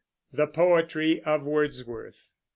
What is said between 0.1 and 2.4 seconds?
THE POETRY OF WORDSWORTH.